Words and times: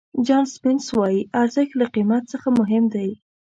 جان 0.25 0.43
سپینس 0.55 0.85
وایي 0.97 1.19
ارزښت 1.41 1.73
له 1.79 1.85
قیمت 1.95 2.23
څخه 2.33 2.47
مهم 2.59 2.83
دی. 2.93 3.09